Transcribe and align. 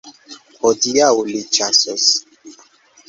Hodiaŭ 0.61 1.11
li 1.29 1.43
ĉasos. 1.59 2.09